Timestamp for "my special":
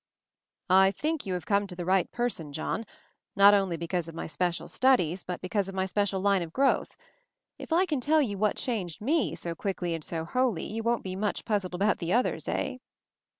4.15-4.67, 5.75-6.19